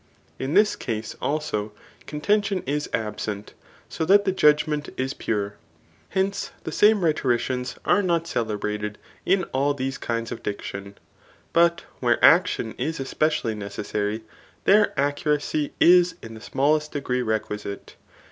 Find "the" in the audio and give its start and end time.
4.25-4.31, 6.63-6.71, 16.33-16.41